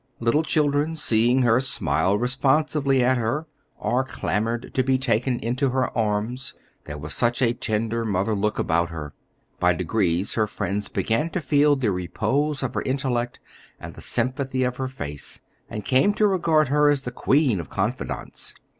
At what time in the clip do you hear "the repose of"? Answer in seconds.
11.75-12.73